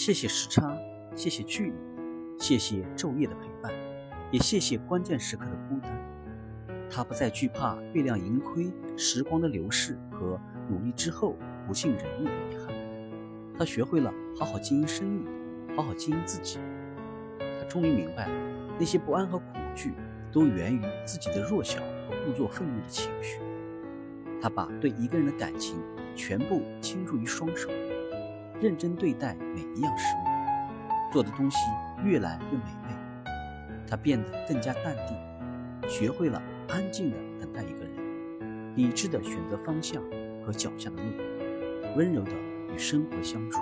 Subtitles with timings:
[0.00, 0.74] 谢谢时差，
[1.14, 1.74] 谢谢距离，
[2.38, 3.70] 谢谢昼夜的陪伴，
[4.30, 5.92] 也谢谢关键时刻的孤单。
[6.88, 10.40] 他不再惧怕月亮盈亏、时光的流逝和
[10.70, 11.36] 努力之后
[11.66, 12.74] 不尽人意的遗憾。
[13.58, 16.58] 他学会了好好经营生意，好好经营自己。
[17.38, 18.32] 他终于明白了，
[18.78, 19.92] 那些不安和恐惧
[20.32, 23.38] 都源于自己的弱小和故作愤怒的情绪。
[24.40, 25.78] 他把对一个人的感情
[26.16, 27.68] 全部倾注于双手。
[28.60, 31.58] 认真对待每一样食物，做的东西
[32.04, 32.94] 越来越美味。
[33.88, 40.02] 他变得更加淡定，学会了安静的等待一个人，理智的选择方向
[40.44, 42.32] 和脚下的路，温柔的
[42.72, 43.58] 与生活相处。